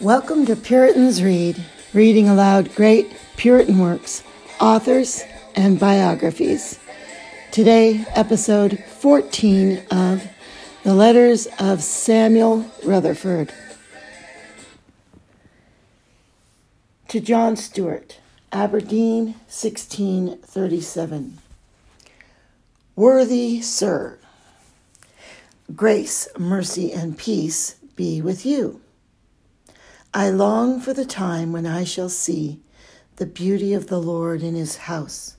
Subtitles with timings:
[0.00, 1.62] Welcome to Puritans Read,
[1.92, 4.24] reading aloud great Puritan works,
[4.58, 5.22] authors,
[5.54, 6.78] and biographies.
[7.50, 10.26] Today, episode 14 of
[10.84, 13.52] The Letters of Samuel Rutherford.
[17.08, 18.20] To John Stewart,
[18.52, 21.38] Aberdeen, 1637.
[22.96, 24.18] Worthy Sir,
[25.76, 28.80] grace, mercy, and peace be with you.
[30.12, 32.60] I long for the time when I shall see
[33.14, 35.36] the beauty of the Lord in his house,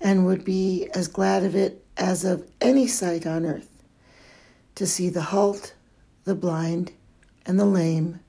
[0.00, 3.84] and would be as glad of it as of any sight on earth,
[4.76, 5.74] to see the halt,
[6.24, 6.92] the blind,
[7.44, 8.20] and the lame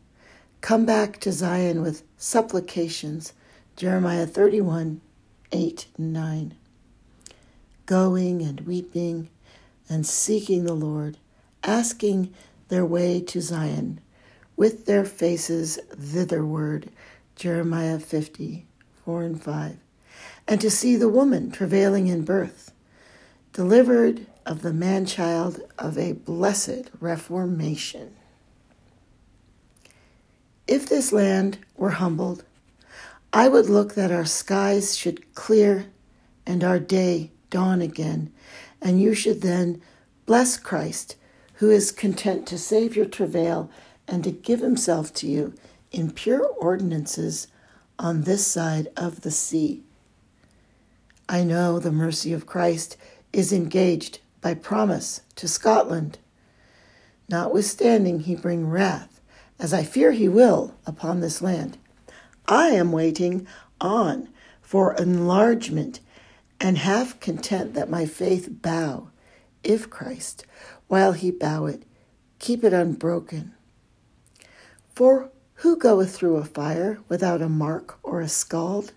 [0.59, 3.31] come back to Zion with supplications.
[3.77, 4.99] Jeremiah 31
[5.53, 6.55] 8 and 9.
[7.85, 9.29] Going and weeping
[9.87, 11.17] and seeking the Lord,
[11.63, 12.33] asking
[12.67, 14.01] their way to Zion
[14.55, 16.89] with their faces thitherward.
[17.35, 18.65] Jeremiah 50,
[19.03, 19.77] 4 and 5.
[20.47, 22.71] And to see the woman travailing in birth,
[23.51, 28.15] delivered of the man child of a blessed reformation.
[30.67, 32.43] If this land were humbled,
[33.33, 35.87] I would look that our skies should clear
[36.45, 38.31] and our day dawn again,
[38.81, 39.81] and you should then
[40.25, 41.15] bless Christ,
[41.55, 43.69] who is content to save your travail
[44.07, 45.53] and to give himself to you
[45.91, 47.47] in pure ordinances
[47.97, 49.83] on this side of the sea.
[51.27, 52.97] I know the mercy of Christ
[53.33, 56.19] is engaged by promise to Scotland.
[57.27, 59.21] Notwithstanding, he bring wrath,
[59.57, 61.77] as I fear he will, upon this land.
[62.47, 63.47] I am waiting
[63.81, 64.29] on
[64.61, 65.99] for enlargement,
[66.59, 69.09] and half content that my faith bow,
[69.63, 70.45] if Christ,
[70.87, 71.83] while he bow it,
[72.37, 73.54] keep it unbroken.
[74.95, 78.93] For who goeth through a fire without a mark or a scald?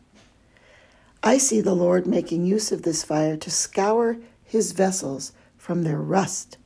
[1.24, 5.98] I see the Lord making use of this fire to scour his vessels from their
[5.98, 6.56] rust.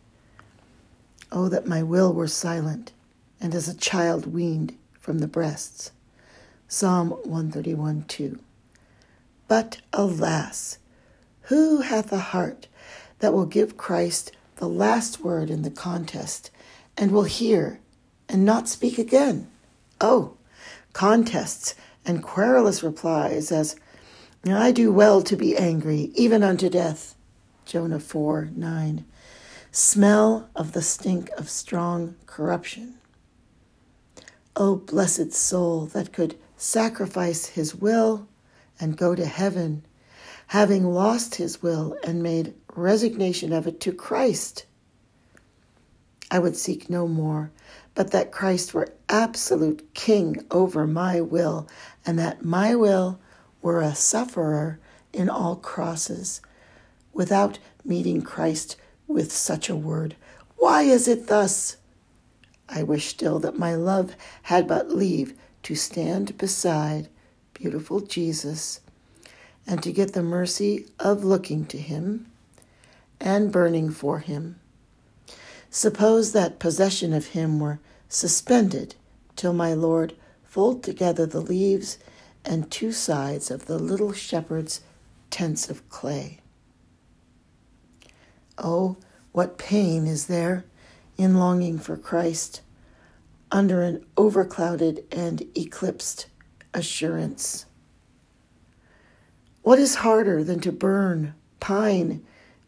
[1.32, 2.92] Oh, that my will were silent,
[3.40, 5.92] and as a child weaned from the breasts.
[6.68, 8.38] Psalm 131 2.
[9.48, 10.76] But alas,
[11.42, 12.68] who hath a heart
[13.20, 16.50] that will give Christ the last word in the contest
[16.98, 17.80] and will hear
[18.32, 19.46] and not speak again.
[20.00, 20.34] Oh,
[20.94, 23.76] contests and querulous replies as,
[24.44, 27.14] I do well to be angry, even unto death.
[27.64, 29.04] Jonah 4 9.
[29.70, 32.94] Smell of the stink of strong corruption.
[34.56, 38.26] O blessed soul that could sacrifice his will
[38.80, 39.84] and go to heaven,
[40.48, 44.66] having lost his will and made resignation of it to Christ.
[46.30, 47.50] I would seek no more,
[47.94, 51.68] but that Christ were absolute king over my will,
[52.06, 53.20] and that my will
[53.60, 54.78] were a sufferer
[55.12, 56.40] in all crosses,
[57.12, 58.76] without meeting Christ
[59.06, 60.16] with such a word.
[60.56, 61.76] Why is it thus?
[62.68, 67.08] I wish still that my love had but leave to stand beside
[67.52, 68.80] beautiful Jesus
[69.66, 72.26] and to get the mercy of looking to him
[73.20, 74.58] and burning for him
[75.74, 78.94] Suppose that possession of him were suspended
[79.36, 81.96] till my Lord fold together the leaves
[82.44, 84.82] and two sides of the little shepherd's
[85.30, 86.40] tents of clay.
[88.58, 88.98] Oh,
[89.32, 90.66] what pain is there
[91.16, 92.60] in longing for Christ
[93.50, 96.26] under an overclouded and eclipsed
[96.74, 97.64] assurance.
[99.62, 102.22] What is harder than to burn, pine,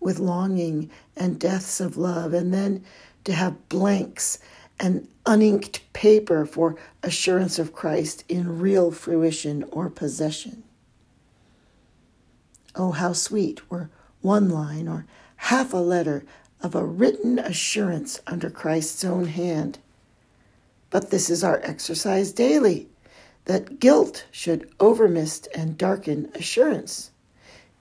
[0.05, 2.85] with longing and deaths of love, and then
[3.25, 4.39] to have blanks
[4.79, 10.63] and uninked paper for assurance of Christ in real fruition or possession.
[12.77, 13.89] Oh, how sweet were
[14.21, 15.07] one line or
[15.37, 16.25] half a letter
[16.61, 19.79] of a written assurance under Christ's own hand.
[20.91, 22.89] But this is our exercise daily,
[23.47, 27.11] that guilt should overmist and darken assurance.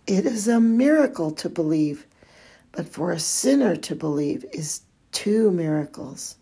[0.05, 2.05] It is a miracle to believe
[2.73, 4.81] but for a sinner to believe is
[5.13, 6.35] two miracles.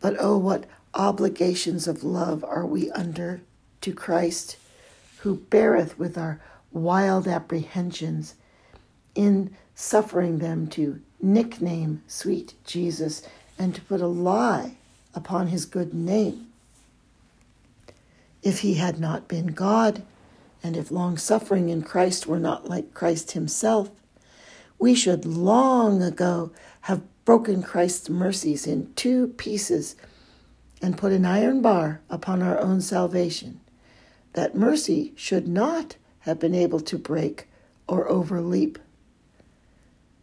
[0.00, 3.40] But oh, what obligations of love are we under
[3.80, 4.58] to Christ,
[5.20, 6.40] who beareth with our
[6.72, 8.34] wild apprehensions
[9.14, 13.22] in suffering them to nickname sweet Jesus
[13.58, 14.76] and to put a lie
[15.14, 16.48] upon his good name.
[18.42, 20.02] If he had not been God,
[20.64, 23.90] and if long suffering in Christ were not like Christ himself,
[24.82, 26.50] we should long ago
[26.80, 29.94] have broken Christ's mercies in two pieces
[30.82, 33.60] and put an iron bar upon our own salvation,
[34.32, 37.46] that mercy should not have been able to break
[37.86, 38.76] or overleap.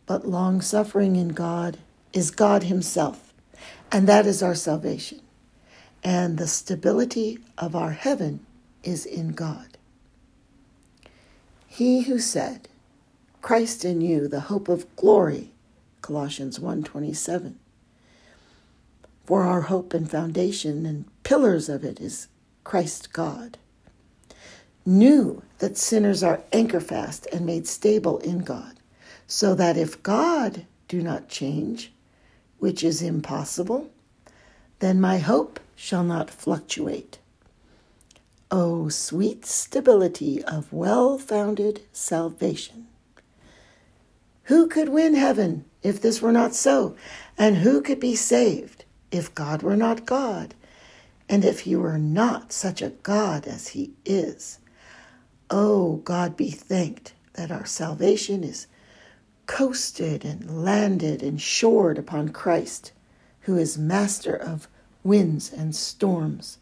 [0.05, 1.77] But long suffering in God
[2.11, 3.33] is God Himself,
[3.93, 5.21] and that is our salvation.
[6.03, 8.45] And the stability of our heaven
[8.83, 9.77] is in God.
[11.65, 12.68] He who said,
[13.41, 15.53] Christ in you, the hope of glory,
[16.01, 17.55] Colossians 1:27.
[19.23, 22.27] For our hope and foundation and pillars of it is
[22.65, 23.57] Christ God.
[24.85, 28.77] Knew that sinners are anchor fast and made stable in God,
[29.25, 31.93] so that if God do not change,
[32.59, 33.89] which is impossible,
[34.79, 37.19] then my hope shall not fluctuate.
[38.51, 42.88] Oh, sweet stability of well founded salvation!
[44.49, 46.95] Who could win heaven if this were not so?
[47.37, 50.55] And who could be saved if God were not God?
[51.29, 54.57] And if he were not such a God as he is?
[55.51, 58.65] Oh, God be thanked that our salvation is
[59.45, 62.91] coasted and landed and shored upon Christ,
[63.41, 64.67] who is master of
[65.03, 66.57] winds and storms.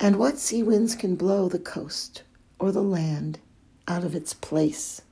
[0.00, 2.24] And what sea winds can blow the coast
[2.58, 3.38] or the land
[3.86, 5.02] out of its place?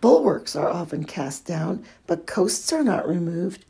[0.00, 3.64] Bulwarks are often cast down, but coasts are not removed.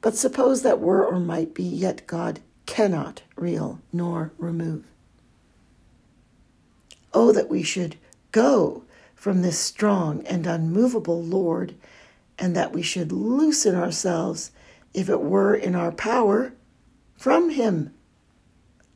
[0.00, 4.84] But suppose that were or might be, yet God cannot reel nor remove.
[7.14, 7.96] Oh, that we should
[8.32, 8.84] go
[9.14, 11.74] from this strong and unmovable Lord,
[12.38, 14.50] and that we should loosen ourselves,
[14.94, 16.54] if it were in our power,
[17.16, 17.94] from him.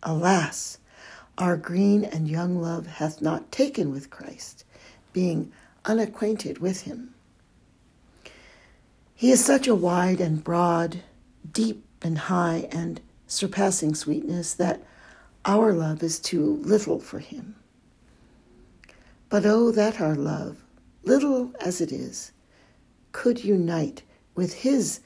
[0.03, 0.79] Alas,
[1.39, 4.65] our green and young love hath not taken with Christ,
[5.13, 5.53] being
[5.87, 7.15] unacquainted with him.
[9.15, 11.03] He is such a wide and broad,
[11.51, 14.83] deep and high and surpassing sweetness that
[15.45, 17.57] our love is too little for him.
[19.29, 20.63] But oh, that our love,
[21.05, 22.33] little as it is,
[23.13, 24.03] could unite
[24.35, 25.01] with his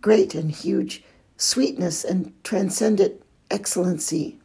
[0.00, 1.02] great and huge
[1.36, 4.39] sweetness and transcendent excellency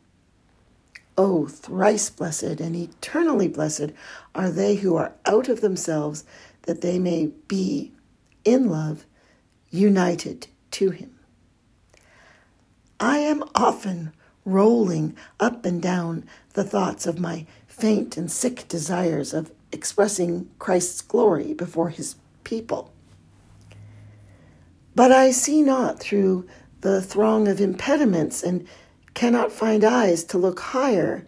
[1.17, 3.91] Oh, thrice blessed and eternally blessed
[4.33, 6.25] are they who are out of themselves,
[6.63, 7.93] that they may be,
[8.43, 9.05] in love,
[9.69, 11.17] united to him.
[12.99, 14.11] I am often
[14.45, 21.01] rolling up and down the thoughts of my faint and sick desires of expressing Christ's
[21.01, 22.93] glory before his people.
[24.95, 26.47] But I see not through
[26.81, 28.67] the throng of impediments and
[29.15, 31.25] cannot find eyes to look higher,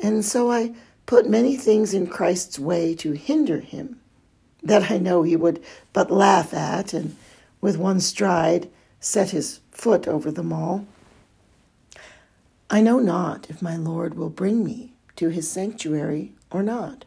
[0.00, 0.74] and so I
[1.06, 4.00] put many things in Christ's way to hinder him,
[4.62, 5.62] that I know he would
[5.92, 7.16] but laugh at, and
[7.60, 8.68] with one stride
[8.98, 10.86] set his foot over them all.
[12.68, 17.04] I know not if my Lord will bring me to his sanctuary or not.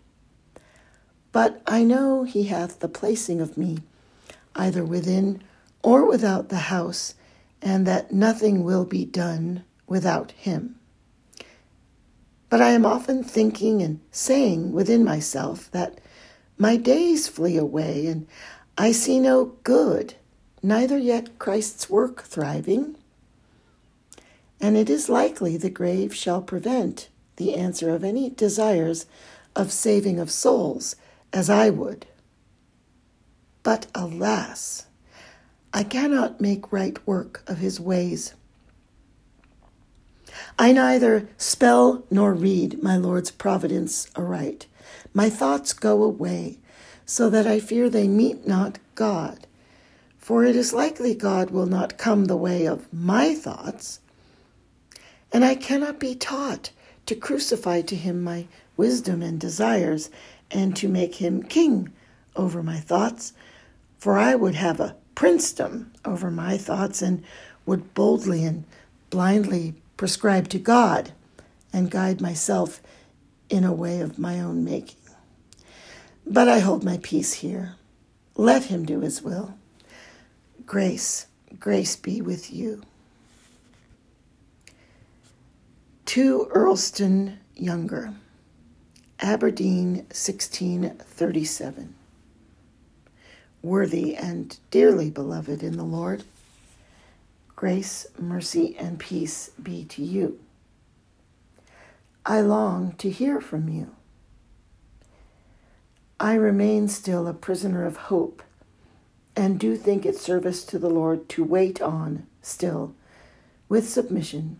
[1.31, 3.79] But I know he hath the placing of me
[4.55, 5.41] either within
[5.81, 7.15] or without the house,
[7.61, 9.63] and that nothing will be done
[9.93, 10.75] without him.
[12.49, 16.01] But I am often thinking and saying within myself that
[16.57, 18.25] my days flee away and
[18.75, 20.15] I see no good,
[20.63, 22.95] neither yet Christ's work thriving.
[24.59, 29.05] And it is likely the grave shall prevent the answer of any desires
[29.55, 30.95] of saving of souls
[31.31, 32.07] as I would.
[33.61, 34.87] But alas,
[35.71, 38.33] I cannot make right work of his ways.
[40.57, 44.67] I neither spell nor read my Lord's providence aright.
[45.13, 46.59] My thoughts go away,
[47.05, 49.47] so that I fear they meet not God.
[50.17, 53.99] For it is likely God will not come the way of my thoughts.
[55.31, 56.69] And I cannot be taught
[57.07, 60.09] to crucify to him my wisdom and desires,
[60.51, 61.91] and to make him king
[62.35, 63.33] over my thoughts.
[63.97, 67.23] For I would have a princedom over my thoughts, and
[67.65, 68.65] would boldly and
[69.09, 71.13] blindly prescribe to God
[71.71, 72.81] and guide myself
[73.49, 74.99] in a way of my own making.
[76.27, 77.75] But I hold my peace here.
[78.35, 79.53] Let him do his will.
[80.65, 82.83] Grace, grace be with you.
[86.07, 88.13] To Earlston Younger,
[89.21, 91.95] Aberdeen, 1637.
[93.61, 96.25] Worthy and dearly beloved in the Lord,
[97.63, 100.37] Grace, mercy, and peace be to you.
[102.25, 103.95] I long to hear from you.
[106.19, 108.43] I remain still a prisoner of hope
[109.33, 112.95] and do think it service to the Lord to wait on still
[113.69, 114.59] with submission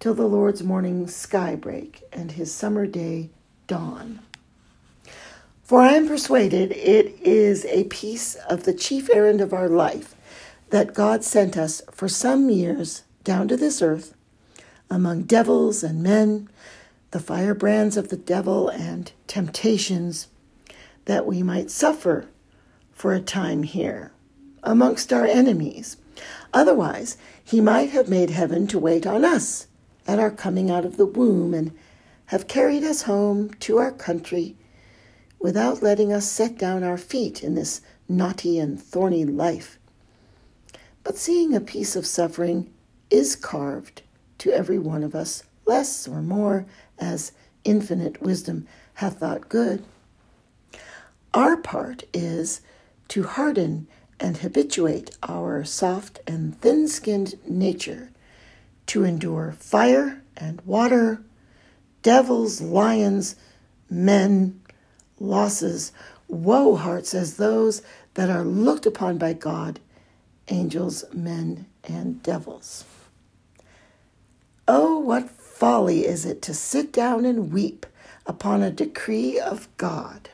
[0.00, 3.30] till the Lord's morning sky break and his summer day
[3.68, 4.18] dawn.
[5.62, 10.15] For I am persuaded it is a piece of the chief errand of our life
[10.70, 14.14] that God sent us for some years down to this earth
[14.90, 16.48] among devils and men,
[17.10, 20.28] the firebrands of the devil and temptations,
[21.06, 22.26] that we might suffer
[22.92, 24.12] for a time here
[24.62, 25.96] amongst our enemies.
[26.52, 29.66] Otherwise, he might have made heaven to wait on us
[30.06, 31.76] at our coming out of the womb and
[32.26, 34.56] have carried us home to our country
[35.38, 39.78] without letting us set down our feet in this knotty and thorny life.
[41.06, 42.68] But seeing a piece of suffering
[43.10, 44.02] is carved
[44.38, 46.66] to every one of us, less or more,
[46.98, 47.30] as
[47.62, 49.84] infinite wisdom hath thought good.
[51.32, 52.60] Our part is
[53.06, 53.86] to harden
[54.18, 58.10] and habituate our soft and thin skinned nature
[58.86, 61.22] to endure fire and water,
[62.02, 63.36] devils, lions,
[63.88, 64.60] men,
[65.20, 65.92] losses,
[66.26, 67.80] woe hearts as those
[68.14, 69.78] that are looked upon by God,
[70.48, 72.84] angels, men, and devils.
[74.68, 77.86] Oh, what folly is it to sit down and weep
[78.26, 80.28] upon a decree of God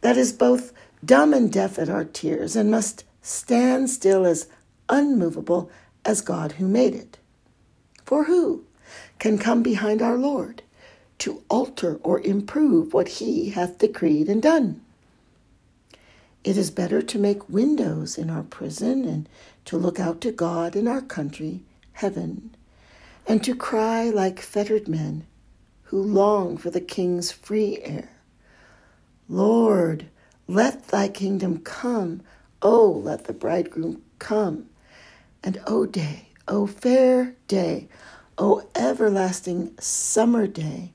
[0.00, 0.72] that is both
[1.04, 4.46] dumb and deaf at our tears and must stand still as
[4.88, 5.68] unmovable
[6.04, 7.18] as God who made it.
[8.04, 8.64] For who
[9.18, 10.62] can come behind our Lord
[11.18, 14.80] to alter or improve what he hath decreed and done?
[16.46, 19.28] It is better to make windows in our prison and
[19.64, 22.54] to look out to God in our country, heaven,
[23.26, 25.26] and to cry like fettered men
[25.86, 28.10] who long for the King's free air.
[29.28, 30.06] Lord,
[30.46, 32.22] let thy kingdom come.
[32.62, 34.66] Oh, let the bridegroom come.
[35.42, 37.88] And O oh day, O oh fair day,
[38.38, 40.92] O oh everlasting summer day,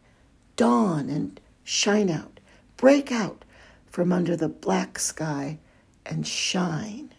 [0.55, 2.39] dawn and shine out,
[2.77, 3.43] break out
[3.91, 5.59] from under the black sky
[6.05, 7.13] and shine.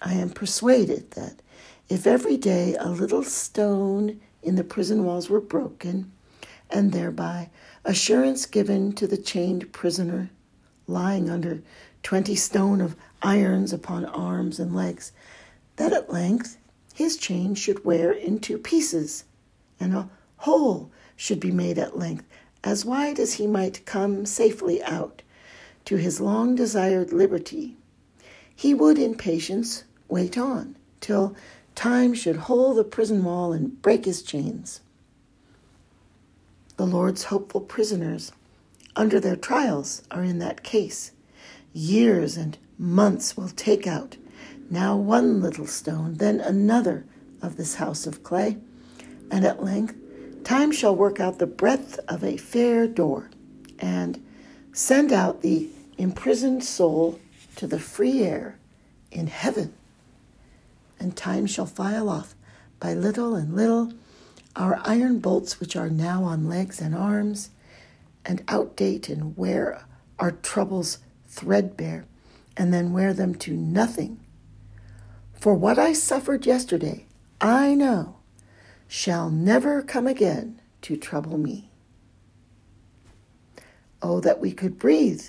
[0.00, 1.42] I am persuaded that
[1.88, 6.10] if every day a little stone in the prison walls were broken,
[6.70, 7.50] and thereby
[7.84, 10.30] assurance given to the chained prisoner
[10.86, 11.62] lying under
[12.02, 15.12] twenty stone of irons upon arms and legs,
[15.76, 16.56] that at length
[16.94, 19.24] his chain should wear in two pieces,
[19.78, 20.08] and a
[20.38, 22.24] hole should be made at length
[22.64, 25.22] as wide as he might come safely out
[25.84, 27.76] to his long desired liberty.
[28.54, 31.34] He would in patience wait on till
[31.74, 34.80] Time should hole the prison wall and break his chains.
[36.76, 38.32] The Lord's hopeful prisoners,
[38.94, 41.12] under their trials, are in that case.
[41.72, 44.16] Years and months will take out,
[44.70, 47.04] now one little stone, then another
[47.40, 48.58] of this house of clay,
[49.30, 49.96] and at length
[50.44, 53.30] time shall work out the breadth of a fair door,
[53.78, 54.22] and
[54.72, 55.68] send out the
[55.98, 57.18] imprisoned soul
[57.56, 58.58] to the free air
[59.10, 59.74] in heaven
[61.02, 62.34] and time shall file off
[62.78, 63.92] by little and little
[64.54, 67.50] our iron bolts which are now on legs and arms,
[68.24, 69.84] and outdate and wear
[70.18, 72.04] our troubles threadbare,
[72.56, 74.20] and then wear them to nothing.
[75.32, 77.06] For what I suffered yesterday,
[77.40, 78.16] I know,
[78.92, 81.70] shall never come again to trouble me.
[84.02, 85.28] Oh, that we could breathe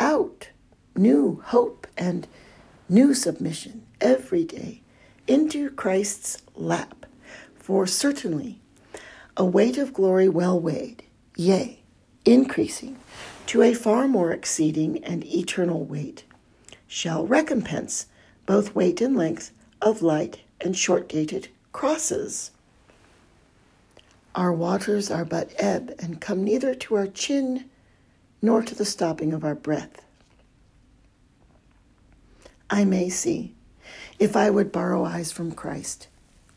[0.00, 0.48] out
[0.96, 2.26] new hope and
[2.88, 4.82] new submission every day
[5.28, 7.06] into Christ's lap,
[7.54, 8.60] for certainly
[9.36, 11.04] a weight of glory well weighed,
[11.36, 11.84] yea,
[12.24, 12.96] increasing
[13.46, 16.24] to a far more exceeding and eternal weight,
[16.88, 18.06] shall recompense
[18.44, 22.50] both weight and length of light and short dated crosses.
[24.34, 27.66] Our waters are but ebb and come neither to our chin
[28.42, 30.04] nor to the stopping of our breath.
[32.68, 33.54] I may see
[34.18, 36.08] if I would borrow eyes from Christ,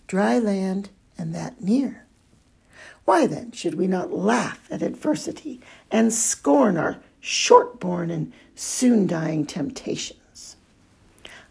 [0.08, 2.06] dry land and that near.
[3.06, 9.08] Why then should we not laugh at adversity and scorn our short born and soon
[9.08, 10.56] dying temptations?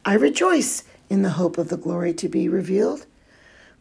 [0.04, 3.06] I rejoice in the hope of the glory to be revealed,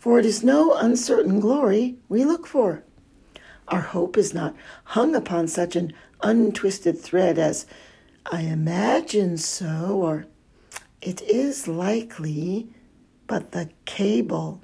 [0.05, 2.83] for it is no uncertain glory we look for.
[3.69, 7.65] Our hope is not hung upon such an untwisted thread as
[8.31, 10.27] I imagine so, or
[11.01, 12.67] it is likely,
[13.25, 14.61] but the cable,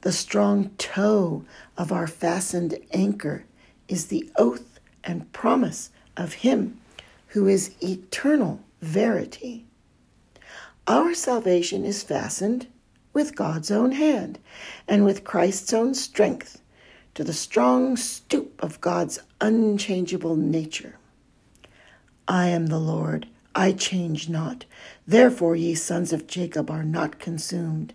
[0.00, 1.44] the strong tow
[1.76, 3.44] of our fastened anchor,
[3.86, 6.80] is the oath and promise of Him
[7.26, 9.66] who is eternal verity.
[10.86, 12.66] Our salvation is fastened
[13.12, 14.38] with God's own hand
[14.86, 16.60] and with Christ's own strength
[17.14, 20.96] to the strong stoop of God's unchangeable nature.
[22.28, 24.64] I am the Lord, I change not.
[25.06, 27.92] Therefore, ye sons of Jacob are not consumed.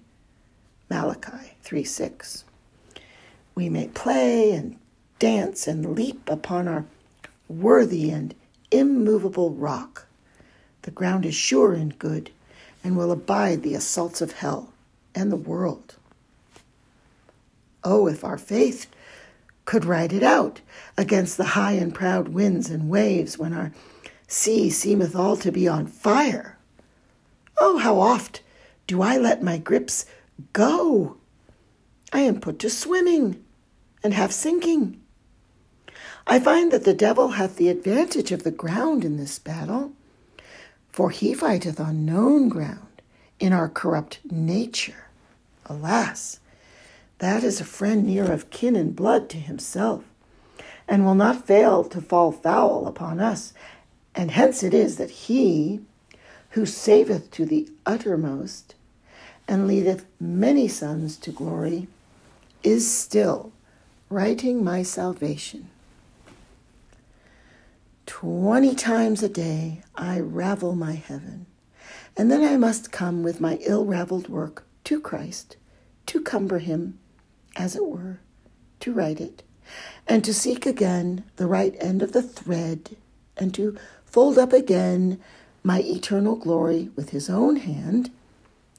[0.89, 2.43] Malachi 3 6.
[3.55, 4.77] We may play and
[5.17, 6.85] dance and leap upon our
[7.47, 8.35] worthy and
[8.69, 10.07] immovable rock.
[10.81, 12.31] The ground is sure and good
[12.83, 14.73] and will abide the assaults of hell
[15.15, 15.95] and the world.
[17.83, 18.87] Oh, if our faith
[19.65, 20.61] could ride it out
[20.97, 23.71] against the high and proud winds and waves when our
[24.27, 26.57] sea seemeth all to be on fire.
[27.57, 28.41] Oh, how oft
[28.87, 30.05] do I let my grips
[30.53, 31.17] go!
[32.11, 33.43] I am put to swimming
[34.03, 35.01] and half sinking.
[36.27, 39.93] I find that the devil hath the advantage of the ground in this battle,
[40.89, 43.01] for he fighteth on known ground
[43.39, 45.04] in our corrupt nature.
[45.67, 46.39] Alas,
[47.19, 50.03] that is a friend near of kin and blood to himself,
[50.87, 53.53] and will not fail to fall foul upon us.
[54.13, 55.81] And hence it is that he,
[56.51, 58.75] who saveth to the uttermost,
[59.47, 61.87] and leadeth many sons to glory,
[62.63, 63.51] is still
[64.09, 65.69] righting my salvation.
[68.05, 71.47] Twenty times a day I ravel my heaven,
[72.15, 75.57] and then I must come with my ill raveled work to Christ
[76.07, 76.99] to cumber him,
[77.55, 78.19] as it were,
[78.79, 79.43] to right it,
[80.07, 82.95] and to seek again the right end of the thread,
[83.37, 85.19] and to fold up again
[85.63, 88.11] my eternal glory with his own hand,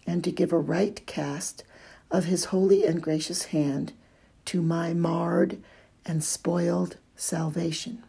[0.07, 1.65] and to give a right cast
[2.11, 3.93] of his holy and gracious hand
[4.45, 5.61] to my marred
[6.05, 8.03] and spoiled salvation.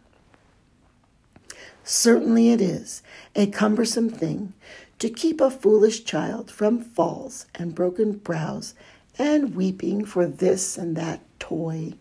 [1.83, 3.01] Certainly it is
[3.35, 4.53] a cumbersome thing
[4.99, 8.73] to keep a foolish child from falls and broken brows
[9.17, 11.93] and weeping for this and that toy,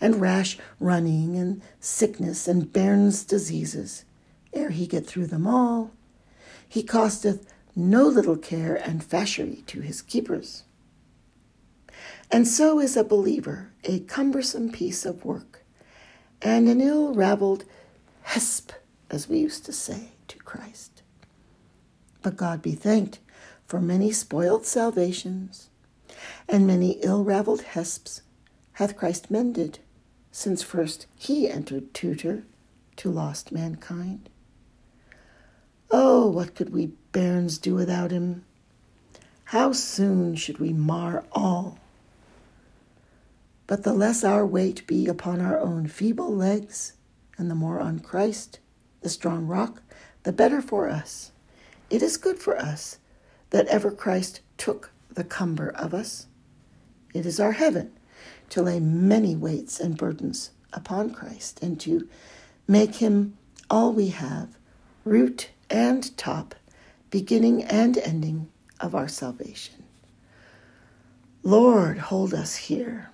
[0.00, 4.04] and rash running and sickness and bairns' diseases.
[4.52, 5.90] Ere he get through them all,
[6.68, 10.64] he costeth no little care and fashery to his keepers.
[12.30, 15.62] And so is a believer a cumbersome piece of work,
[16.40, 17.64] and an ill ravelled
[18.22, 18.70] hesp,
[19.10, 20.93] as we used to say, to Christ.
[22.24, 23.18] But God be thanked
[23.66, 25.68] for many spoiled salvations
[26.48, 28.22] and many ill ravelled hesps
[28.72, 29.78] hath Christ mended,
[30.32, 32.46] since first he entered tutor
[32.96, 34.30] to lost mankind.
[35.90, 38.46] Oh, what could we bairns do without him?
[39.44, 41.78] How soon should we mar all?
[43.66, 46.94] But the less our weight be upon our own feeble legs,
[47.36, 48.60] and the more on Christ,
[49.02, 49.82] the strong rock,
[50.22, 51.30] the better for us.
[51.94, 52.98] It is good for us
[53.50, 56.26] that ever Christ took the cumber of us.
[57.14, 57.92] It is our heaven
[58.50, 62.08] to lay many weights and burdens upon Christ and to
[62.66, 63.38] make him
[63.70, 64.58] all we have,
[65.04, 66.56] root and top,
[67.10, 69.84] beginning and ending of our salvation.
[71.44, 73.10] Lord, hold us here.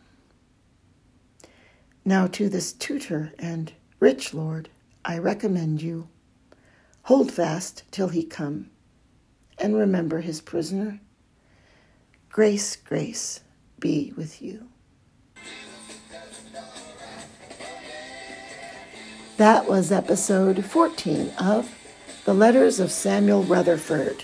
[2.02, 4.70] Now, to this tutor and rich Lord,
[5.04, 6.08] I recommend you.
[7.02, 8.70] Hold fast till he come,
[9.58, 11.00] and remember his prisoner.
[12.28, 13.40] Grace, grace
[13.78, 14.68] be with you.
[19.38, 21.74] That was episode 14 of
[22.24, 24.22] The Letters of Samuel Rutherford.